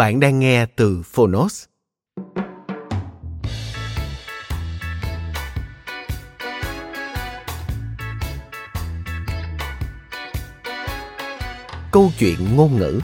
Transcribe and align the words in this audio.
Bạn 0.00 0.20
đang 0.20 0.38
nghe 0.38 0.66
từ 0.66 1.02
Phonos. 1.02 1.64
Câu 11.90 12.10
chuyện 12.18 12.56
ngôn 12.56 12.78
ngữ 12.78 13.00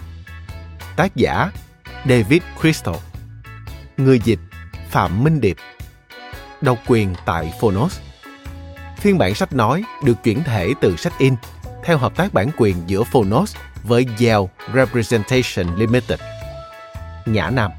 Tác 0.97 1.17
giả, 1.17 1.51
David 2.09 2.43
Crystal 2.61 2.95
Người 3.97 4.21
dịch, 4.25 4.41
Phạm 4.91 5.25
Minh 5.25 5.41
Điệp 5.41 5.57
Độc 6.61 6.79
quyền 6.87 7.15
tại 7.27 7.53
Phonos 7.61 7.99
Phiên 8.97 9.19
bản 9.19 9.35
sách 9.35 9.53
nói 9.53 9.83
được 10.05 10.23
chuyển 10.25 10.45
thể 10.45 10.73
từ 10.81 10.97
sách 10.97 11.19
in, 11.19 11.35
theo 11.85 11.99
hợp 11.99 12.17
tác 12.17 12.35
bản 12.35 12.51
quyền 12.57 12.77
giữa 12.87 13.03
Phonos 13.03 13.57
với 13.83 14.07
Yale 14.19 14.47
Representation 14.75 15.77
Limited. 15.77 16.36
Nhã 17.27 17.51
Nam. 17.51 17.71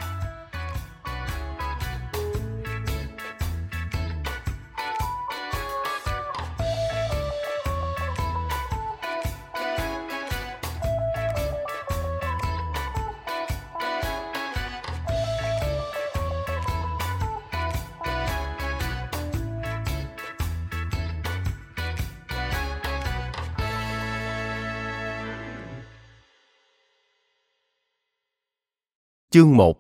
Chương 29.37 29.57
1 29.57 29.77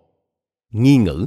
Nghi 0.71 0.97
ngữ 0.97 1.25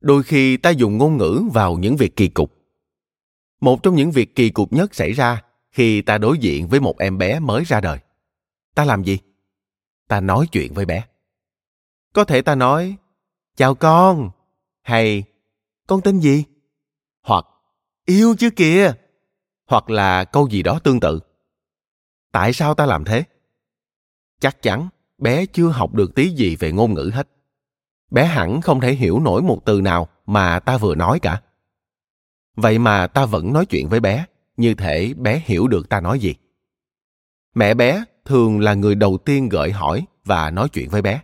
Đôi 0.00 0.22
khi 0.22 0.56
ta 0.56 0.70
dùng 0.70 0.98
ngôn 0.98 1.16
ngữ 1.16 1.42
vào 1.52 1.78
những 1.78 1.96
việc 1.96 2.16
kỳ 2.16 2.28
cục. 2.28 2.52
Một 3.60 3.82
trong 3.82 3.94
những 3.94 4.10
việc 4.10 4.34
kỳ 4.34 4.50
cục 4.50 4.72
nhất 4.72 4.94
xảy 4.94 5.12
ra 5.12 5.42
khi 5.70 6.02
ta 6.02 6.18
đối 6.18 6.38
diện 6.38 6.68
với 6.68 6.80
một 6.80 6.98
em 6.98 7.18
bé 7.18 7.38
mới 7.40 7.64
ra 7.64 7.80
đời. 7.80 7.98
Ta 8.74 8.84
làm 8.84 9.04
gì? 9.04 9.18
Ta 10.08 10.20
nói 10.20 10.46
chuyện 10.52 10.74
với 10.74 10.86
bé. 10.86 11.04
Có 12.12 12.24
thể 12.24 12.42
ta 12.42 12.54
nói, 12.54 12.96
chào 13.56 13.74
con, 13.74 14.30
hay 14.82 15.24
con 15.86 16.00
tên 16.00 16.20
gì? 16.20 16.44
Hoặc 17.24 17.46
yêu 18.04 18.34
chứ 18.38 18.50
kìa, 18.50 18.92
hoặc 19.66 19.90
là 19.90 20.24
câu 20.24 20.48
gì 20.48 20.62
đó 20.62 20.78
tương 20.78 21.00
tự. 21.00 21.20
Tại 22.32 22.52
sao 22.52 22.74
ta 22.74 22.86
làm 22.86 23.04
thế? 23.04 23.24
Chắc 24.40 24.62
chắn 24.62 24.88
bé 25.18 25.46
chưa 25.46 25.68
học 25.68 25.94
được 25.94 26.14
tí 26.14 26.28
gì 26.28 26.56
về 26.56 26.72
ngôn 26.72 26.94
ngữ 26.94 27.10
hết. 27.14 27.28
Bé 28.10 28.26
hẳn 28.26 28.60
không 28.60 28.80
thể 28.80 28.92
hiểu 28.92 29.20
nổi 29.20 29.42
một 29.42 29.60
từ 29.64 29.80
nào 29.80 30.08
mà 30.26 30.60
ta 30.60 30.78
vừa 30.78 30.94
nói 30.94 31.18
cả. 31.20 31.42
Vậy 32.56 32.78
mà 32.78 33.06
ta 33.06 33.26
vẫn 33.26 33.52
nói 33.52 33.66
chuyện 33.66 33.88
với 33.88 34.00
bé, 34.00 34.26
như 34.56 34.74
thể 34.74 35.14
bé 35.14 35.42
hiểu 35.44 35.68
được 35.68 35.88
ta 35.88 36.00
nói 36.00 36.18
gì. 36.18 36.34
Mẹ 37.54 37.74
bé 37.74 38.04
thường 38.24 38.60
là 38.60 38.74
người 38.74 38.94
đầu 38.94 39.18
tiên 39.24 39.48
gợi 39.48 39.72
hỏi 39.72 40.06
và 40.24 40.50
nói 40.50 40.68
chuyện 40.68 40.88
với 40.90 41.02
bé. 41.02 41.20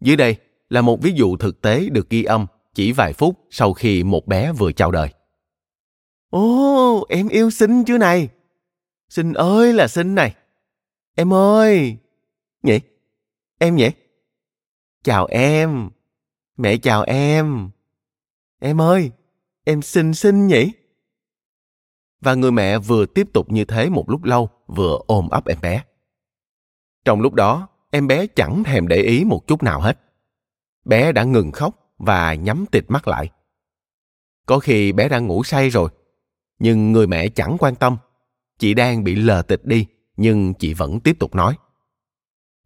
Dưới 0.00 0.16
đây 0.16 0.36
là 0.68 0.82
một 0.82 1.02
ví 1.02 1.12
dụ 1.12 1.36
thực 1.36 1.60
tế 1.60 1.88
được 1.88 2.10
ghi 2.10 2.24
âm 2.24 2.46
chỉ 2.76 2.92
vài 2.92 3.12
phút 3.12 3.46
sau 3.50 3.72
khi 3.72 4.02
một 4.02 4.26
bé 4.26 4.52
vừa 4.52 4.72
chào 4.72 4.90
đời. 4.90 5.08
Ồ, 6.30 7.06
em 7.08 7.28
yêu 7.28 7.50
xinh 7.50 7.84
chứ 7.84 7.98
này. 7.98 8.28
Xinh 9.08 9.32
ơi 9.32 9.72
là 9.72 9.88
xinh 9.88 10.14
này. 10.14 10.34
Em 11.14 11.32
ơi. 11.32 11.96
Nhỉ? 12.62 12.80
Em 13.58 13.76
nhỉ? 13.76 13.90
Chào 15.04 15.26
em. 15.26 15.90
Mẹ 16.56 16.76
chào 16.76 17.02
em. 17.02 17.70
Em 18.60 18.80
ơi, 18.80 19.10
em 19.64 19.82
xinh 19.82 20.14
xinh 20.14 20.46
nhỉ? 20.46 20.72
Và 22.20 22.34
người 22.34 22.52
mẹ 22.52 22.78
vừa 22.78 23.06
tiếp 23.06 23.26
tục 23.32 23.52
như 23.52 23.64
thế 23.64 23.88
một 23.88 24.10
lúc 24.10 24.24
lâu, 24.24 24.48
vừa 24.66 24.98
ôm 25.06 25.28
ấp 25.28 25.46
em 25.46 25.58
bé. 25.60 25.84
Trong 27.04 27.20
lúc 27.20 27.34
đó, 27.34 27.68
em 27.90 28.06
bé 28.06 28.26
chẳng 28.26 28.64
thèm 28.64 28.88
để 28.88 28.96
ý 28.96 29.24
một 29.24 29.46
chút 29.46 29.62
nào 29.62 29.80
hết. 29.80 30.00
Bé 30.84 31.12
đã 31.12 31.24
ngừng 31.24 31.52
khóc 31.52 31.85
và 31.98 32.34
nhắm 32.34 32.64
tịt 32.72 32.84
mắt 32.88 33.08
lại. 33.08 33.30
Có 34.46 34.58
khi 34.58 34.92
bé 34.92 35.08
đang 35.08 35.26
ngủ 35.26 35.44
say 35.44 35.70
rồi, 35.70 35.90
nhưng 36.58 36.92
người 36.92 37.06
mẹ 37.06 37.28
chẳng 37.28 37.56
quan 37.58 37.74
tâm. 37.74 37.96
Chị 38.58 38.74
đang 38.74 39.04
bị 39.04 39.14
lờ 39.14 39.42
tịch 39.42 39.64
đi, 39.64 39.86
nhưng 40.16 40.54
chị 40.54 40.74
vẫn 40.74 41.00
tiếp 41.00 41.16
tục 41.18 41.34
nói. 41.34 41.56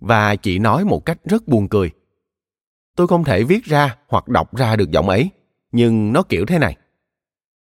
Và 0.00 0.36
chị 0.36 0.58
nói 0.58 0.84
một 0.84 1.04
cách 1.06 1.18
rất 1.24 1.48
buồn 1.48 1.68
cười. 1.68 1.90
Tôi 2.96 3.06
không 3.06 3.24
thể 3.24 3.44
viết 3.44 3.64
ra 3.64 3.96
hoặc 4.08 4.28
đọc 4.28 4.56
ra 4.56 4.76
được 4.76 4.90
giọng 4.90 5.08
ấy, 5.08 5.30
nhưng 5.72 6.12
nó 6.12 6.22
kiểu 6.22 6.46
thế 6.46 6.58
này. 6.58 6.76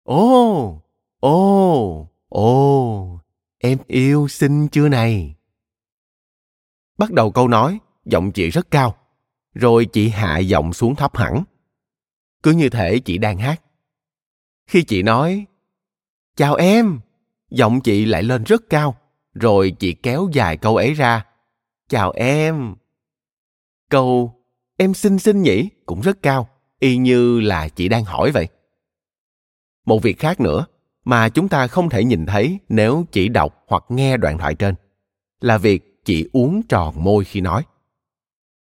Ồ, 0.04 0.82
ồ, 1.20 2.08
ồ, 2.30 3.20
em 3.58 3.78
yêu 3.88 4.28
xinh 4.28 4.68
chưa 4.68 4.90
này? 4.90 5.36
Bắt 6.98 7.12
đầu 7.12 7.32
câu 7.32 7.48
nói, 7.48 7.80
giọng 8.06 8.32
chị 8.32 8.50
rất 8.50 8.72
cao, 8.72 8.96
rồi 9.54 9.86
chị 9.86 10.10
hạ 10.10 10.38
giọng 10.38 10.74
xuống 10.74 10.96
thấp 10.96 11.18
hẳn 11.18 11.44
cứ 12.44 12.52
như 12.52 12.70
thể 12.70 13.00
chị 13.00 13.18
đang 13.18 13.38
hát. 13.38 13.62
Khi 14.68 14.84
chị 14.84 15.04
nói, 15.04 15.46
chào 16.36 16.56
em, 16.56 17.00
giọng 17.50 17.82
chị 17.82 18.06
lại 18.06 18.24
lên 18.24 18.44
rất 18.44 18.70
cao, 18.70 18.96
rồi 19.34 19.72
chị 19.80 19.94
kéo 19.94 20.30
dài 20.34 20.58
câu 20.58 20.76
ấy 20.76 20.94
ra, 20.94 21.26
chào 21.90 22.12
em. 22.12 22.76
Câu, 23.90 24.36
em 24.78 24.94
xinh 24.94 25.20
xinh 25.20 25.42
nhỉ? 25.42 25.70
cũng 25.86 26.02
rất 26.02 26.22
cao, 26.22 26.50
y 26.80 26.98
như 26.98 27.40
là 27.40 27.68
chị 27.68 27.90
đang 27.90 28.04
hỏi 28.04 28.32
vậy. 28.32 28.48
Một 29.86 30.04
việc 30.04 30.20
khác 30.20 30.40
nữa 30.40 30.66
mà 31.06 31.30
chúng 31.30 31.50
ta 31.50 31.68
không 31.68 31.90
thể 31.90 32.04
nhìn 32.04 32.26
thấy 32.26 32.60
nếu 32.70 33.06
chỉ 33.12 33.30
đọc 33.30 33.64
hoặc 33.68 33.84
nghe 33.90 34.18
đoạn 34.18 34.38
thoại 34.38 34.56
trên 34.56 34.76
là 35.40 35.58
việc 35.58 36.06
chị 36.06 36.30
uống 36.34 36.62
tròn 36.64 37.04
môi 37.04 37.26
khi 37.26 37.42
nói. 37.42 37.64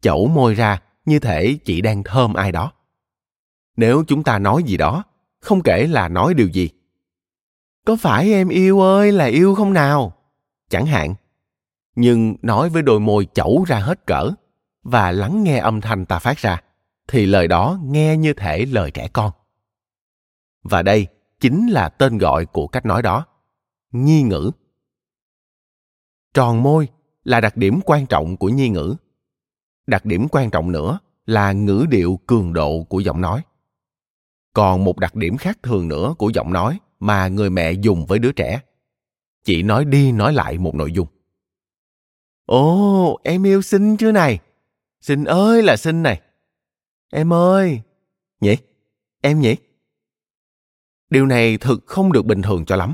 Chẩu 0.01 0.27
môi 0.27 0.53
ra 0.53 0.81
như 1.05 1.19
thể 1.19 1.57
chị 1.65 1.81
đang 1.81 2.03
thơm 2.03 2.33
ai 2.33 2.51
đó 2.51 2.71
nếu 3.77 4.03
chúng 4.07 4.23
ta 4.23 4.39
nói 4.39 4.63
gì 4.63 4.77
đó, 4.77 5.03
không 5.39 5.63
kể 5.63 5.87
là 5.87 6.07
nói 6.07 6.33
điều 6.33 6.47
gì. 6.47 6.69
Có 7.85 7.95
phải 7.95 8.33
em 8.33 8.49
yêu 8.49 8.81
ơi 8.81 9.11
là 9.11 9.25
yêu 9.25 9.55
không 9.55 9.73
nào? 9.73 10.13
Chẳng 10.69 10.85
hạn. 10.85 11.15
Nhưng 11.95 12.35
nói 12.41 12.69
với 12.69 12.81
đôi 12.81 12.99
môi 12.99 13.27
chẩu 13.33 13.63
ra 13.67 13.79
hết 13.79 14.05
cỡ 14.05 14.31
và 14.83 15.11
lắng 15.11 15.43
nghe 15.43 15.57
âm 15.57 15.81
thanh 15.81 16.05
ta 16.05 16.19
phát 16.19 16.37
ra, 16.37 16.61
thì 17.07 17.25
lời 17.25 17.47
đó 17.47 17.79
nghe 17.83 18.17
như 18.17 18.33
thể 18.33 18.65
lời 18.65 18.91
trẻ 18.91 19.07
con. 19.13 19.31
Và 20.63 20.81
đây 20.81 21.07
chính 21.39 21.67
là 21.67 21.89
tên 21.89 22.17
gọi 22.17 22.45
của 22.45 22.67
cách 22.67 22.85
nói 22.85 23.01
đó 23.01 23.25
nhi 23.91 24.23
ngữ. 24.23 24.51
Tròn 26.33 26.63
môi 26.63 26.87
là 27.23 27.41
đặc 27.41 27.57
điểm 27.57 27.79
quan 27.85 28.05
trọng 28.05 28.37
của 28.37 28.49
nhi 28.49 28.69
ngữ. 28.69 28.95
Đặc 29.87 30.05
điểm 30.05 30.27
quan 30.31 30.49
trọng 30.49 30.71
nữa 30.71 30.99
là 31.25 31.51
ngữ 31.51 31.85
điệu 31.89 32.19
cường 32.27 32.53
độ 32.53 32.83
của 32.83 32.99
giọng 32.99 33.21
nói 33.21 33.41
còn 34.53 34.83
một 34.83 34.97
đặc 34.97 35.15
điểm 35.15 35.37
khác 35.37 35.57
thường 35.63 35.87
nữa 35.87 36.13
của 36.17 36.29
giọng 36.29 36.53
nói 36.53 36.79
mà 36.99 37.27
người 37.27 37.49
mẹ 37.49 37.71
dùng 37.71 38.05
với 38.05 38.19
đứa 38.19 38.31
trẻ. 38.31 38.61
Chị 39.43 39.63
nói 39.63 39.85
đi 39.85 40.11
nói 40.11 40.33
lại 40.33 40.57
một 40.57 40.75
nội 40.75 40.91
dung. 40.91 41.07
Ồ, 42.45 43.19
em 43.23 43.43
yêu 43.43 43.61
xinh 43.61 43.97
chưa 43.97 44.11
này? 44.11 44.39
Xinh 45.01 45.25
ơi 45.25 45.63
là 45.63 45.77
xinh 45.77 46.03
này. 46.03 46.21
Em 47.11 47.33
ơi! 47.33 47.81
Nhỉ 48.41 48.57
em 49.21 49.39
nhỉ 49.39 49.55
điều 51.09 51.25
này 51.25 51.57
thực 51.57 51.83
không 51.85 52.11
được 52.11 52.25
bình 52.25 52.41
thường 52.41 52.65
cho 52.65 52.75
lắm. 52.75 52.93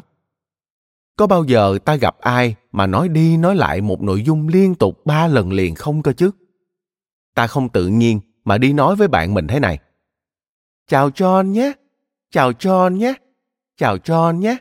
Có 1.16 1.28
bao 1.28 1.44
giờ 1.44 1.78
ta 1.86 1.96
gặp 1.96 2.18
ai 2.20 2.56
mà 2.72 2.88
nói 2.88 3.10
đi 3.10 3.38
nói 3.38 3.56
lại 3.56 3.82
một 3.82 4.02
nội 4.02 4.24
dung 4.24 4.48
liên 4.48 4.76
tục 4.76 5.06
ba 5.06 5.28
lần 5.28 5.52
liền 5.52 5.76
không 5.76 6.02
cơ 6.02 6.14
chứ? 6.14 6.32
Ta 7.36 7.48
không 7.48 7.70
tự 7.70 7.88
nhiên 7.88 8.20
mà 8.44 8.58
đi 8.58 8.74
nói 8.74 8.96
với 8.96 9.08
bạn 9.08 9.34
mình 9.34 9.48
thế 9.48 9.60
này 9.60 9.80
chào 10.88 11.10
john 11.10 11.52
nhé. 11.52 11.74
Chào 12.32 12.52
john 12.52 12.90
nhé. 12.90 13.14
Chào 13.78 13.98
john 13.98 14.32
nhé. 14.32 14.58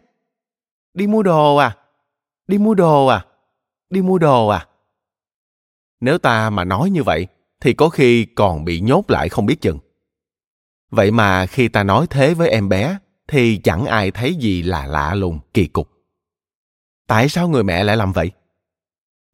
Đi 0.94 1.06
mua 1.06 1.22
đồ 1.22 1.56
à? 1.56 1.76
Đi 2.46 2.58
mua 2.58 2.74
đồ 2.74 3.06
à? 3.06 3.26
Đi 3.90 4.02
mua 4.02 4.18
đồ 4.18 4.48
à? 4.48 4.66
Nếu 6.00 6.18
ta 6.18 6.50
mà 6.50 6.64
nói 6.64 6.90
như 6.90 7.02
vậy, 7.02 7.26
thì 7.60 7.72
có 7.72 7.88
khi 7.88 8.24
còn 8.24 8.64
bị 8.64 8.80
nhốt 8.80 9.10
lại 9.10 9.28
không 9.28 9.46
biết 9.46 9.60
chừng. 9.60 9.78
Vậy 10.90 11.10
mà 11.10 11.46
khi 11.46 11.68
ta 11.68 11.82
nói 11.82 12.06
thế 12.10 12.34
với 12.34 12.48
em 12.48 12.68
bé, 12.68 12.98
thì 13.28 13.60
chẳng 13.64 13.84
ai 13.84 14.10
thấy 14.10 14.34
gì 14.34 14.62
là 14.62 14.86
lạ 14.86 15.14
lùng, 15.14 15.40
kỳ 15.54 15.66
cục. 15.66 15.88
Tại 17.06 17.28
sao 17.28 17.48
người 17.48 17.64
mẹ 17.64 17.84
lại 17.84 17.96
làm 17.96 18.12
vậy? 18.12 18.30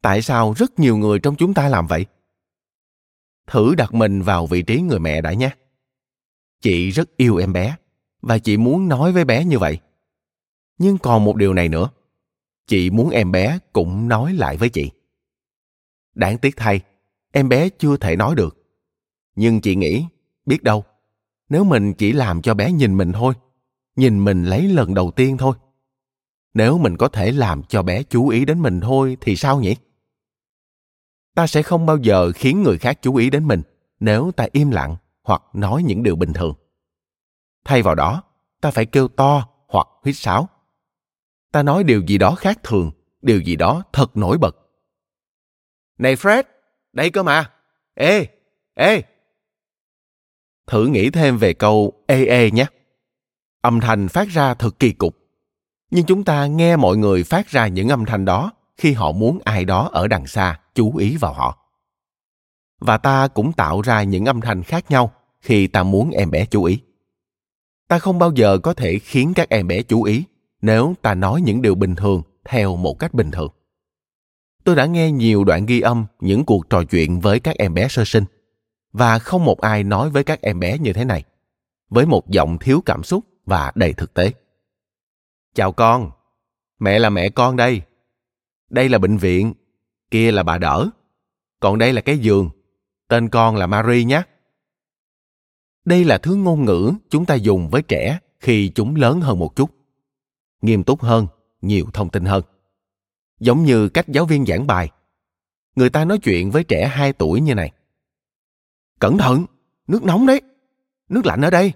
Tại 0.01 0.21
sao 0.21 0.53
rất 0.57 0.79
nhiều 0.79 0.97
người 0.97 1.19
trong 1.19 1.35
chúng 1.35 1.53
ta 1.53 1.69
làm 1.69 1.87
vậy? 1.87 2.05
Thử 3.47 3.75
đặt 3.75 3.93
mình 3.93 4.21
vào 4.21 4.47
vị 4.47 4.61
trí 4.61 4.81
người 4.81 4.99
mẹ 4.99 5.21
đã 5.21 5.33
nhé 5.33 5.49
chị 6.61 6.89
rất 6.89 7.17
yêu 7.17 7.37
em 7.37 7.53
bé, 7.53 7.75
và 8.21 8.37
chị 8.37 8.57
muốn 8.57 8.87
nói 8.87 9.11
với 9.11 9.25
bé 9.25 9.45
như 9.45 9.59
vậy. 9.59 9.79
Nhưng 10.77 10.97
còn 10.97 11.23
một 11.23 11.35
điều 11.35 11.53
này 11.53 11.69
nữa, 11.69 11.89
chị 12.67 12.89
muốn 12.89 13.09
em 13.09 13.31
bé 13.31 13.59
cũng 13.73 14.07
nói 14.07 14.33
lại 14.33 14.57
với 14.57 14.69
chị. 14.69 14.91
Đáng 16.15 16.37
tiếc 16.37 16.57
thay, 16.57 16.81
em 17.31 17.49
bé 17.49 17.69
chưa 17.69 17.97
thể 17.97 18.15
nói 18.15 18.35
được. 18.35 18.57
Nhưng 19.35 19.61
chị 19.61 19.75
nghĩ, 19.75 20.05
biết 20.45 20.63
đâu, 20.63 20.83
nếu 21.49 21.63
mình 21.63 21.93
chỉ 21.93 22.11
làm 22.11 22.41
cho 22.41 22.53
bé 22.53 22.71
nhìn 22.71 22.97
mình 22.97 23.11
thôi, 23.11 23.33
nhìn 23.95 24.23
mình 24.23 24.43
lấy 24.43 24.67
lần 24.67 24.93
đầu 24.93 25.11
tiên 25.11 25.37
thôi, 25.37 25.55
nếu 26.53 26.77
mình 26.77 26.97
có 26.97 27.07
thể 27.07 27.31
làm 27.31 27.63
cho 27.63 27.83
bé 27.83 28.03
chú 28.03 28.27
ý 28.27 28.45
đến 28.45 28.61
mình 28.61 28.79
thôi 28.81 29.17
thì 29.21 29.35
sao 29.35 29.59
nhỉ? 29.59 29.75
Ta 31.35 31.47
sẽ 31.47 31.61
không 31.61 31.85
bao 31.85 31.97
giờ 31.97 32.31
khiến 32.35 32.63
người 32.63 32.77
khác 32.77 32.99
chú 33.01 33.15
ý 33.15 33.29
đến 33.29 33.47
mình 33.47 33.61
nếu 33.99 34.31
ta 34.35 34.47
im 34.51 34.71
lặng 34.71 34.95
hoặc 35.29 35.41
nói 35.53 35.83
những 35.83 36.03
điều 36.03 36.15
bình 36.15 36.33
thường. 36.33 36.53
Thay 37.65 37.81
vào 37.81 37.95
đó, 37.95 38.23
ta 38.61 38.71
phải 38.71 38.85
kêu 38.85 39.07
to 39.07 39.47
hoặc 39.67 39.87
huýt 40.03 40.15
sáo. 40.15 40.49
Ta 41.51 41.63
nói 41.63 41.83
điều 41.83 42.01
gì 42.01 42.17
đó 42.17 42.35
khác 42.35 42.59
thường, 42.63 42.91
điều 43.21 43.41
gì 43.41 43.55
đó 43.55 43.83
thật 43.93 44.17
nổi 44.17 44.37
bật. 44.37 44.55
Này 45.97 46.15
fred, 46.15 46.43
đây 46.93 47.09
cơ 47.09 47.23
mà. 47.23 47.51
Ê 47.93 48.27
ê. 48.73 49.01
Thử 50.67 50.87
nghĩ 50.87 51.09
thêm 51.09 51.37
về 51.37 51.53
câu 51.53 52.03
ê 52.07 52.25
ê 52.25 52.51
nhé. 52.51 52.65
Âm 53.61 53.79
thanh 53.79 54.07
phát 54.07 54.27
ra 54.27 54.53
thật 54.53 54.79
kỳ 54.79 54.91
cục. 54.91 55.17
Nhưng 55.91 56.05
chúng 56.05 56.23
ta 56.23 56.45
nghe 56.45 56.75
mọi 56.75 56.97
người 56.97 57.23
phát 57.23 57.47
ra 57.47 57.67
những 57.67 57.89
âm 57.89 58.05
thanh 58.05 58.25
đó 58.25 58.51
khi 58.77 58.93
họ 58.93 59.11
muốn 59.11 59.39
ai 59.45 59.65
đó 59.65 59.89
ở 59.91 60.07
đằng 60.07 60.27
xa 60.27 60.59
chú 60.75 60.95
ý 60.95 61.17
vào 61.17 61.33
họ. 61.33 61.57
Và 62.79 62.97
ta 62.97 63.27
cũng 63.27 63.53
tạo 63.53 63.81
ra 63.81 64.03
những 64.03 64.25
âm 64.25 64.41
thanh 64.41 64.63
khác 64.63 64.91
nhau 64.91 65.11
khi 65.41 65.67
ta 65.67 65.83
muốn 65.83 66.11
em 66.11 66.31
bé 66.31 66.45
chú 66.45 66.63
ý. 66.63 66.79
Ta 67.87 67.99
không 67.99 68.19
bao 68.19 68.31
giờ 68.35 68.57
có 68.57 68.73
thể 68.73 68.99
khiến 68.99 69.33
các 69.35 69.49
em 69.49 69.67
bé 69.67 69.81
chú 69.81 70.03
ý 70.03 70.23
nếu 70.61 70.93
ta 71.01 71.15
nói 71.15 71.41
những 71.41 71.61
điều 71.61 71.75
bình 71.75 71.95
thường 71.95 72.21
theo 72.45 72.75
một 72.75 72.99
cách 72.99 73.13
bình 73.13 73.31
thường. 73.31 73.51
Tôi 74.63 74.75
đã 74.75 74.85
nghe 74.85 75.11
nhiều 75.11 75.43
đoạn 75.43 75.65
ghi 75.65 75.81
âm 75.81 76.05
những 76.19 76.45
cuộc 76.45 76.69
trò 76.69 76.83
chuyện 76.83 77.19
với 77.19 77.39
các 77.39 77.55
em 77.55 77.73
bé 77.73 77.87
sơ 77.87 78.03
sinh, 78.05 78.23
và 78.91 79.19
không 79.19 79.45
một 79.45 79.61
ai 79.61 79.83
nói 79.83 80.09
với 80.09 80.23
các 80.23 80.41
em 80.41 80.59
bé 80.59 80.77
như 80.77 80.93
thế 80.93 81.05
này, 81.05 81.23
với 81.89 82.05
một 82.05 82.29
giọng 82.29 82.57
thiếu 82.57 82.81
cảm 82.85 83.03
xúc 83.03 83.25
và 83.45 83.71
đầy 83.75 83.93
thực 83.93 84.13
tế. 84.13 84.33
Chào 85.55 85.71
con, 85.71 86.11
mẹ 86.79 86.99
là 86.99 87.09
mẹ 87.09 87.29
con 87.29 87.55
đây. 87.55 87.81
Đây 88.69 88.89
là 88.89 88.97
bệnh 88.97 89.17
viện, 89.17 89.53
kia 90.11 90.31
là 90.31 90.43
bà 90.43 90.57
đỡ. 90.57 90.89
Còn 91.59 91.77
đây 91.77 91.93
là 91.93 92.01
cái 92.01 92.17
giường, 92.17 92.49
tên 93.07 93.29
con 93.29 93.55
là 93.55 93.67
marie 93.67 94.03
nhé 94.03 94.21
đây 95.85 96.05
là 96.05 96.17
thứ 96.17 96.35
ngôn 96.35 96.65
ngữ 96.65 96.91
chúng 97.09 97.25
ta 97.25 97.35
dùng 97.35 97.69
với 97.69 97.81
trẻ 97.81 98.19
khi 98.39 98.71
chúng 98.75 98.95
lớn 98.95 99.21
hơn 99.21 99.39
một 99.39 99.55
chút. 99.55 99.69
Nghiêm 100.61 100.83
túc 100.83 101.01
hơn, 101.01 101.27
nhiều 101.61 101.85
thông 101.93 102.09
tin 102.09 102.25
hơn. 102.25 102.43
Giống 103.39 103.63
như 103.63 103.89
cách 103.89 104.07
giáo 104.07 104.25
viên 104.25 104.45
giảng 104.45 104.67
bài. 104.67 104.91
Người 105.75 105.89
ta 105.89 106.05
nói 106.05 106.19
chuyện 106.19 106.51
với 106.51 106.63
trẻ 106.63 106.87
2 106.87 107.13
tuổi 107.13 107.41
như 107.41 107.55
này. 107.55 107.71
Cẩn 108.99 109.17
thận, 109.17 109.45
nước 109.87 110.03
nóng 110.03 110.25
đấy. 110.25 110.41
Nước 111.09 111.25
lạnh 111.25 111.41
ở 111.41 111.49
đây. 111.49 111.73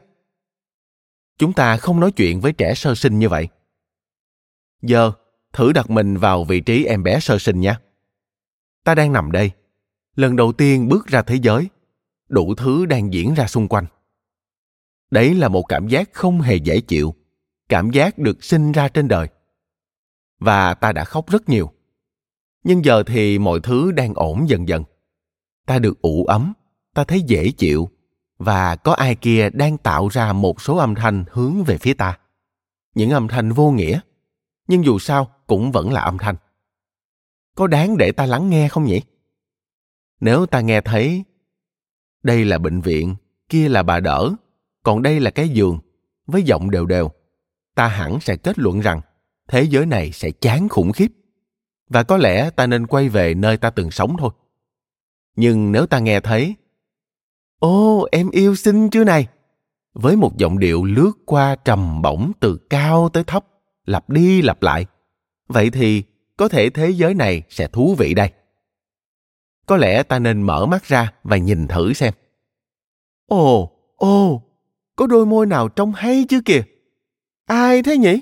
Chúng 1.37 1.53
ta 1.53 1.77
không 1.77 1.99
nói 1.99 2.11
chuyện 2.11 2.41
với 2.41 2.53
trẻ 2.53 2.73
sơ 2.75 2.95
sinh 2.95 3.19
như 3.19 3.29
vậy. 3.29 3.47
Giờ, 4.81 5.11
thử 5.53 5.71
đặt 5.71 5.89
mình 5.89 6.17
vào 6.17 6.43
vị 6.43 6.59
trí 6.59 6.85
em 6.85 7.03
bé 7.03 7.19
sơ 7.19 7.39
sinh 7.39 7.61
nhé 7.61 7.75
ta 8.83 8.95
đang 8.95 9.13
nằm 9.13 9.31
đây. 9.31 9.51
Lần 10.15 10.35
đầu 10.35 10.51
tiên 10.51 10.87
bước 10.87 11.07
ra 11.07 11.21
thế 11.21 11.35
giới 11.35 11.69
đủ 12.33 12.55
thứ 12.55 12.85
đang 12.85 13.13
diễn 13.13 13.33
ra 13.33 13.47
xung 13.47 13.67
quanh. 13.67 13.85
Đấy 15.11 15.35
là 15.35 15.47
một 15.47 15.63
cảm 15.63 15.87
giác 15.87 16.09
không 16.13 16.41
hề 16.41 16.55
dễ 16.55 16.81
chịu, 16.81 17.15
cảm 17.69 17.91
giác 17.91 18.17
được 18.17 18.43
sinh 18.43 18.71
ra 18.71 18.87
trên 18.87 19.07
đời. 19.07 19.27
Và 20.39 20.73
ta 20.73 20.91
đã 20.91 21.03
khóc 21.03 21.29
rất 21.29 21.49
nhiều. 21.49 21.71
Nhưng 22.63 22.85
giờ 22.85 23.03
thì 23.03 23.39
mọi 23.39 23.59
thứ 23.63 23.91
đang 23.91 24.13
ổn 24.13 24.49
dần 24.49 24.67
dần. 24.67 24.83
Ta 25.65 25.79
được 25.79 26.01
ủ 26.01 26.25
ấm, 26.25 26.53
ta 26.93 27.03
thấy 27.03 27.21
dễ 27.21 27.51
chịu, 27.51 27.89
và 28.37 28.75
có 28.75 28.93
ai 28.93 29.15
kia 29.15 29.49
đang 29.49 29.77
tạo 29.77 30.07
ra 30.07 30.33
một 30.33 30.61
số 30.61 30.77
âm 30.77 30.95
thanh 30.95 31.25
hướng 31.31 31.63
về 31.63 31.77
phía 31.77 31.93
ta. 31.93 32.19
Những 32.95 33.09
âm 33.09 33.27
thanh 33.27 33.51
vô 33.51 33.71
nghĩa, 33.71 33.99
nhưng 34.67 34.85
dù 34.85 34.99
sao 34.99 35.31
cũng 35.47 35.71
vẫn 35.71 35.93
là 35.93 36.01
âm 36.01 36.17
thanh. 36.17 36.35
Có 37.55 37.67
đáng 37.67 37.97
để 37.97 38.11
ta 38.11 38.25
lắng 38.25 38.49
nghe 38.49 38.67
không 38.67 38.85
nhỉ? 38.85 39.01
Nếu 40.19 40.45
ta 40.45 40.61
nghe 40.61 40.81
thấy 40.81 41.23
đây 42.23 42.45
là 42.45 42.57
bệnh 42.57 42.81
viện, 42.81 43.15
kia 43.49 43.69
là 43.69 43.83
bà 43.83 43.99
đỡ, 43.99 44.31
còn 44.83 45.01
đây 45.01 45.19
là 45.19 45.31
cái 45.31 45.49
giường, 45.49 45.79
với 46.27 46.43
giọng 46.43 46.71
đều 46.71 46.85
đều. 46.85 47.11
Ta 47.75 47.87
hẳn 47.87 48.19
sẽ 48.19 48.35
kết 48.35 48.59
luận 48.59 48.79
rằng, 48.79 49.01
thế 49.47 49.63
giới 49.63 49.85
này 49.85 50.11
sẽ 50.11 50.31
chán 50.31 50.69
khủng 50.69 50.91
khiếp. 50.91 51.11
Và 51.89 52.03
có 52.03 52.17
lẽ 52.17 52.49
ta 52.49 52.67
nên 52.67 52.87
quay 52.87 53.09
về 53.09 53.33
nơi 53.33 53.57
ta 53.57 53.69
từng 53.69 53.91
sống 53.91 54.15
thôi. 54.19 54.29
Nhưng 55.35 55.71
nếu 55.71 55.85
ta 55.85 55.99
nghe 55.99 56.19
thấy, 56.19 56.55
ô, 57.59 58.07
em 58.11 58.29
yêu 58.29 58.55
xinh 58.55 58.89
chứ 58.89 59.03
này, 59.03 59.27
với 59.93 60.15
một 60.15 60.37
giọng 60.37 60.59
điệu 60.59 60.83
lướt 60.83 61.11
qua 61.25 61.55
trầm 61.55 62.01
bổng 62.01 62.31
từ 62.39 62.57
cao 62.69 63.09
tới 63.09 63.23
thấp, 63.23 63.45
lặp 63.85 64.09
đi 64.09 64.41
lặp 64.41 64.61
lại, 64.61 64.85
vậy 65.47 65.69
thì 65.69 66.03
có 66.37 66.47
thể 66.47 66.69
thế 66.69 66.89
giới 66.89 67.13
này 67.13 67.43
sẽ 67.49 67.67
thú 67.67 67.95
vị 67.97 68.13
đây 68.13 68.31
có 69.65 69.77
lẽ 69.77 70.03
ta 70.03 70.19
nên 70.19 70.41
mở 70.41 70.65
mắt 70.65 70.83
ra 70.83 71.13
và 71.23 71.37
nhìn 71.37 71.67
thử 71.67 71.93
xem. 71.93 72.13
Ồ 73.27 73.71
ồ, 73.95 74.41
có 74.95 75.07
đôi 75.07 75.25
môi 75.25 75.45
nào 75.45 75.69
trông 75.69 75.91
hay 75.91 76.25
chứ 76.29 76.41
kìa. 76.45 76.63
Ai 77.45 77.83
thế 77.83 77.97
nhỉ? 77.97 78.19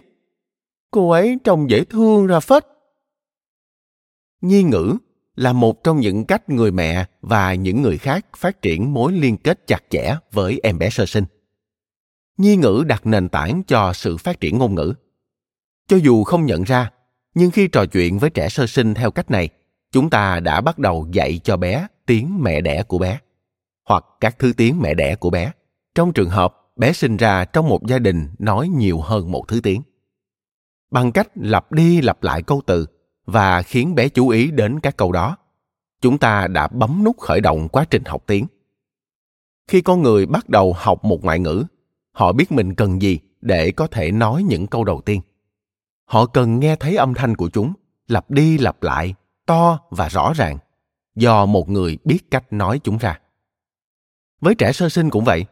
Cô 0.92 1.10
ấy 1.10 1.38
trông 1.44 1.70
dễ 1.70 1.84
thương 1.86 2.28
ra 2.28 2.40
phết. 2.40 2.66
Nhi 4.42 4.64
ngữ 4.64 4.98
là 5.36 5.54
một 5.54 5.84
trong 5.84 6.00
những 6.00 6.26
cách 6.26 6.50
người 6.50 6.72
mẹ 6.72 7.06
và 7.22 7.54
những 7.54 7.82
người 7.82 7.98
khác 7.98 8.26
phát 8.38 8.62
triển 8.62 8.94
mối 8.94 9.14
liên 9.14 9.38
kết 9.38 9.68
chặt 9.68 9.84
chẽ 9.90 10.16
với 10.32 10.60
em 10.64 10.78
bé 10.78 10.90
sơ 10.90 11.06
sinh. 11.06 11.24
Nhi 12.38 12.56
ngữ 12.56 12.84
đặt 12.88 13.06
nền 13.06 13.30
tảng 13.30 13.62
cho 13.68 13.94
sự 13.94 14.18
phát 14.18 14.40
triển 14.40 14.58
ngôn 14.58 14.76
ngữ. 14.76 14.94
Cho 15.88 15.98
dù 15.98 16.24
không 16.24 16.46
nhận 16.46 16.64
ra, 16.64 16.92
nhưng 17.34 17.52
khi 17.52 17.68
trò 17.68 17.86
chuyện 17.86 18.20
với 18.20 18.30
trẻ 18.30 18.50
sơ 18.50 18.68
sinh 18.68 18.94
theo 18.94 19.12
cách 19.12 19.32
này 19.32 19.50
chúng 19.92 20.10
ta 20.10 20.40
đã 20.40 20.62
bắt 20.62 20.80
đầu 20.80 21.08
dạy 21.12 21.40
cho 21.44 21.58
bé 21.58 21.88
tiếng 22.06 22.44
mẹ 22.44 22.62
đẻ 22.62 22.84
của 22.84 22.98
bé, 22.98 23.20
hoặc 23.90 24.06
các 24.20 24.40
thứ 24.40 24.54
tiếng 24.58 24.82
mẹ 24.82 24.94
đẻ 24.94 25.16
của 25.16 25.30
bé. 25.30 25.52
Trong 25.96 26.14
trường 26.14 26.30
hợp 26.30 26.58
bé 26.76 26.94
sinh 26.94 27.18
ra 27.18 27.46
trong 27.46 27.70
một 27.70 27.88
gia 27.88 28.00
đình 28.00 28.30
nói 28.40 28.68
nhiều 28.68 29.00
hơn 29.02 29.32
một 29.32 29.48
thứ 29.48 29.60
tiếng. 29.64 29.82
Bằng 30.92 31.12
cách 31.12 31.28
lặp 31.36 31.72
đi 31.72 32.02
lặp 32.02 32.24
lại 32.24 32.42
câu 32.42 32.62
từ 32.66 32.86
và 33.26 33.62
khiến 33.62 33.96
bé 33.96 34.10
chú 34.10 34.30
ý 34.30 34.52
đến 34.52 34.80
các 34.80 34.98
câu 34.98 35.12
đó, 35.12 35.38
chúng 36.02 36.18
ta 36.18 36.48
đã 36.48 36.68
bấm 36.68 37.04
nút 37.04 37.20
khởi 37.20 37.42
động 37.42 37.70
quá 37.70 37.86
trình 37.90 38.04
học 38.06 38.24
tiếng. 38.28 38.46
Khi 39.68 39.82
con 39.82 40.02
người 40.02 40.26
bắt 40.26 40.50
đầu 40.50 40.74
học 40.78 41.06
một 41.06 41.24
ngoại 41.24 41.40
ngữ, 41.40 41.64
họ 42.12 42.32
biết 42.32 42.52
mình 42.52 42.76
cần 42.76 43.02
gì 43.02 43.20
để 43.42 43.72
có 43.72 43.88
thể 43.88 44.12
nói 44.12 44.44
những 44.44 44.68
câu 44.68 44.84
đầu 44.84 45.02
tiên. 45.02 45.22
Họ 46.06 46.26
cần 46.26 46.60
nghe 46.60 46.76
thấy 46.76 46.96
âm 46.96 47.14
thanh 47.14 47.36
của 47.36 47.50
chúng, 47.50 47.74
lặp 48.08 48.32
đi 48.32 48.58
lặp 48.58 48.84
lại 48.84 49.14
to 49.52 49.80
và 49.90 50.10
rõ 50.10 50.34
ràng 50.36 50.58
do 51.16 51.46
một 51.46 51.70
người 51.70 51.98
biết 52.04 52.32
cách 52.32 52.54
nói 52.54 52.80
chúng 52.84 52.98
ra. 52.98 53.20
Với 54.42 54.56
trẻ 54.56 54.72
sơ 54.74 54.90
sinh 54.90 55.10
cũng 55.10 55.24
vậy. 55.24 55.46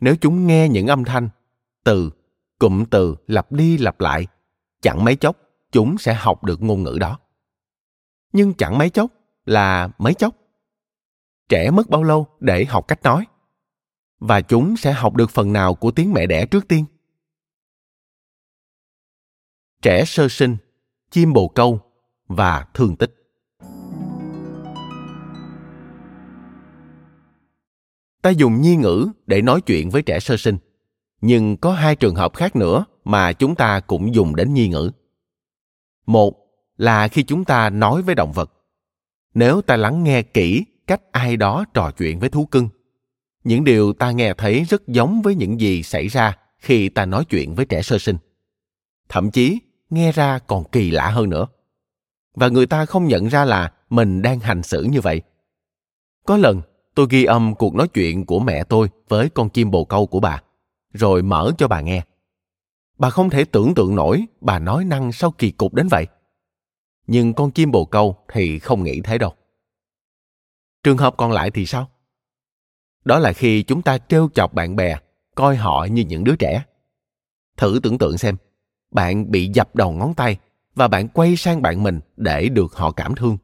Nếu 0.00 0.16
chúng 0.20 0.46
nghe 0.46 0.68
những 0.68 0.86
âm 0.86 1.04
thanh, 1.04 1.28
từ, 1.84 2.10
cụm 2.58 2.84
từ 2.84 3.16
lặp 3.26 3.52
đi 3.52 3.78
lặp 3.78 4.00
lại, 4.00 4.26
chẳng 4.80 5.04
mấy 5.04 5.16
chốc 5.16 5.36
chúng 5.72 5.98
sẽ 5.98 6.14
học 6.14 6.44
được 6.44 6.62
ngôn 6.62 6.82
ngữ 6.82 6.96
đó. 7.00 7.18
Nhưng 8.32 8.54
chẳng 8.54 8.78
mấy 8.78 8.90
chốc 8.90 9.10
là 9.44 9.88
mấy 9.98 10.14
chốc. 10.14 10.34
Trẻ 11.48 11.70
mất 11.70 11.90
bao 11.90 12.02
lâu 12.02 12.26
để 12.40 12.64
học 12.64 12.88
cách 12.88 13.02
nói? 13.02 13.26
Và 14.18 14.40
chúng 14.40 14.76
sẽ 14.76 14.92
học 14.92 15.16
được 15.16 15.30
phần 15.30 15.52
nào 15.52 15.74
của 15.74 15.90
tiếng 15.90 16.12
mẹ 16.12 16.26
đẻ 16.26 16.46
trước 16.46 16.68
tiên? 16.68 16.84
Trẻ 19.82 20.04
sơ 20.06 20.28
sinh, 20.28 20.56
chim 21.10 21.32
bồ 21.32 21.48
câu 21.48 21.91
và 22.28 22.66
thương 22.74 22.96
tích. 22.96 23.22
ta 28.22 28.30
dùng 28.30 28.60
nhi 28.60 28.76
ngữ 28.76 29.08
để 29.26 29.42
nói 29.42 29.60
chuyện 29.60 29.90
với 29.90 30.02
trẻ 30.02 30.20
sơ 30.20 30.36
sinh, 30.36 30.58
nhưng 31.20 31.56
có 31.56 31.72
hai 31.72 31.96
trường 31.96 32.14
hợp 32.14 32.34
khác 32.34 32.56
nữa 32.56 32.84
mà 33.04 33.32
chúng 33.32 33.54
ta 33.54 33.80
cũng 33.80 34.14
dùng 34.14 34.36
đến 34.36 34.54
nhi 34.54 34.68
ngữ. 34.68 34.90
Một 36.06 36.34
là 36.76 37.08
khi 37.08 37.22
chúng 37.22 37.44
ta 37.44 37.70
nói 37.70 38.02
với 38.02 38.14
động 38.14 38.32
vật. 38.32 38.52
Nếu 39.34 39.62
ta 39.62 39.76
lắng 39.76 40.04
nghe 40.04 40.22
kỹ 40.22 40.64
cách 40.86 41.12
ai 41.12 41.36
đó 41.36 41.64
trò 41.74 41.90
chuyện 41.90 42.18
với 42.18 42.28
thú 42.28 42.46
cưng, 42.46 42.68
những 43.44 43.64
điều 43.64 43.92
ta 43.92 44.10
nghe 44.10 44.34
thấy 44.38 44.64
rất 44.64 44.88
giống 44.88 45.22
với 45.22 45.34
những 45.34 45.60
gì 45.60 45.82
xảy 45.82 46.08
ra 46.08 46.38
khi 46.58 46.88
ta 46.88 47.06
nói 47.06 47.24
chuyện 47.24 47.54
với 47.54 47.66
trẻ 47.66 47.82
sơ 47.82 47.98
sinh. 47.98 48.16
Thậm 49.08 49.30
chí 49.30 49.58
nghe 49.90 50.12
ra 50.12 50.38
còn 50.38 50.64
kỳ 50.72 50.90
lạ 50.90 51.10
hơn 51.10 51.30
nữa 51.30 51.46
và 52.34 52.48
người 52.48 52.66
ta 52.66 52.86
không 52.86 53.06
nhận 53.06 53.26
ra 53.26 53.44
là 53.44 53.72
mình 53.90 54.22
đang 54.22 54.40
hành 54.40 54.62
xử 54.62 54.82
như 54.82 55.00
vậy. 55.00 55.22
Có 56.26 56.36
lần, 56.36 56.60
tôi 56.94 57.06
ghi 57.10 57.24
âm 57.24 57.54
cuộc 57.54 57.74
nói 57.74 57.88
chuyện 57.88 58.26
của 58.26 58.38
mẹ 58.40 58.64
tôi 58.64 58.88
với 59.08 59.28
con 59.28 59.48
chim 59.50 59.70
bồ 59.70 59.84
câu 59.84 60.06
của 60.06 60.20
bà, 60.20 60.42
rồi 60.92 61.22
mở 61.22 61.52
cho 61.58 61.68
bà 61.68 61.80
nghe. 61.80 62.02
Bà 62.98 63.10
không 63.10 63.30
thể 63.30 63.44
tưởng 63.44 63.74
tượng 63.74 63.94
nổi 63.94 64.26
bà 64.40 64.58
nói 64.58 64.84
năng 64.84 65.12
sao 65.12 65.30
kỳ 65.30 65.50
cục 65.50 65.74
đến 65.74 65.88
vậy. 65.90 66.06
Nhưng 67.06 67.34
con 67.34 67.50
chim 67.50 67.70
bồ 67.70 67.84
câu 67.84 68.16
thì 68.32 68.58
không 68.58 68.84
nghĩ 68.84 69.00
thế 69.00 69.18
đâu. 69.18 69.32
Trường 70.82 70.96
hợp 70.96 71.14
còn 71.16 71.32
lại 71.32 71.50
thì 71.50 71.66
sao? 71.66 71.90
Đó 73.04 73.18
là 73.18 73.32
khi 73.32 73.62
chúng 73.62 73.82
ta 73.82 73.98
trêu 73.98 74.28
chọc 74.34 74.54
bạn 74.54 74.76
bè, 74.76 74.96
coi 75.34 75.56
họ 75.56 75.86
như 75.90 76.02
những 76.02 76.24
đứa 76.24 76.36
trẻ. 76.36 76.64
Thử 77.56 77.80
tưởng 77.82 77.98
tượng 77.98 78.18
xem, 78.18 78.36
bạn 78.90 79.30
bị 79.30 79.50
dập 79.54 79.76
đầu 79.76 79.92
ngón 79.92 80.14
tay 80.14 80.38
và 80.74 80.88
bạn 80.88 81.08
quay 81.08 81.36
sang 81.36 81.62
bạn 81.62 81.82
mình 81.82 82.00
để 82.16 82.48
được 82.48 82.74
họ 82.74 82.90
cảm 82.90 83.14
thương 83.14 83.38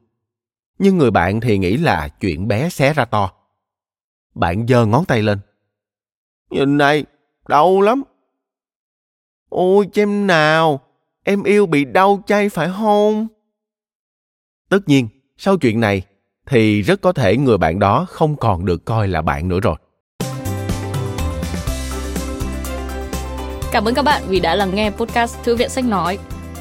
nhưng 0.79 0.97
người 0.97 1.11
bạn 1.11 1.41
thì 1.41 1.57
nghĩ 1.57 1.77
là 1.77 2.07
chuyện 2.07 2.47
bé 2.47 2.69
xé 2.69 2.93
ra 2.93 3.05
to 3.05 3.31
bạn 4.39 4.67
giơ 4.67 4.85
ngón 4.85 5.05
tay 5.05 5.21
lên. 5.21 5.39
Nhìn 6.49 6.77
này, 6.77 7.05
đau 7.47 7.81
lắm. 7.81 8.03
Ôi 9.49 9.87
chém 9.93 10.27
nào, 10.27 10.79
em 11.23 11.43
yêu 11.43 11.65
bị 11.65 11.85
đau 11.85 12.23
chay 12.27 12.49
phải 12.49 12.69
không? 12.77 13.27
Tất 14.69 14.79
nhiên, 14.85 15.07
sau 15.37 15.57
chuyện 15.57 15.79
này 15.79 16.01
thì 16.45 16.81
rất 16.81 17.01
có 17.01 17.11
thể 17.11 17.37
người 17.37 17.57
bạn 17.57 17.79
đó 17.79 18.05
không 18.09 18.35
còn 18.35 18.65
được 18.65 18.85
coi 18.85 19.07
là 19.07 19.21
bạn 19.21 19.47
nữa 19.47 19.59
rồi. 19.59 19.75
Cảm 23.71 23.85
ơn 23.85 23.93
các 23.93 24.05
bạn 24.05 24.23
vì 24.27 24.39
đã 24.39 24.55
lắng 24.55 24.75
nghe 24.75 24.91
podcast 24.91 25.43
Thư 25.43 25.55
viện 25.55 25.69
Sách 25.69 25.85
Nói. 25.85 26.19